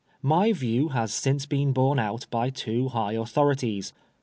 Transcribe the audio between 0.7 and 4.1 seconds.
has since been borne out by two high authorities.